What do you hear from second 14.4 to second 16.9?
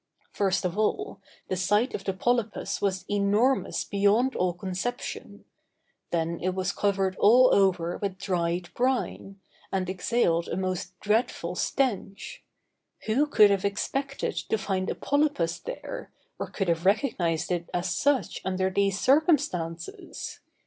find a polypus there, or could have